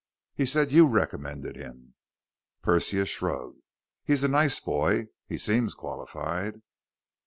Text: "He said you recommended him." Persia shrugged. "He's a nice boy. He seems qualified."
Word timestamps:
"He 0.33 0.47
said 0.47 0.71
you 0.71 0.87
recommended 0.87 1.55
him." 1.55 1.93
Persia 2.63 3.05
shrugged. 3.05 3.59
"He's 4.03 4.23
a 4.23 4.27
nice 4.27 4.59
boy. 4.59 5.09
He 5.27 5.37
seems 5.37 5.75
qualified." 5.75 6.63